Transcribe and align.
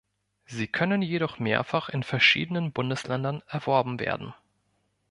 Sie 0.47 0.65
können 0.65 1.03
jedoch 1.03 1.37
mehrfach 1.37 1.89
in 1.89 2.01
verschiedenen 2.01 2.71
Bundesländern 2.73 3.43
erworben 3.49 3.99
werden. 3.99 4.33